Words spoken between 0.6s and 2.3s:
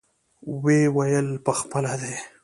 ويې ويل پخپله دى.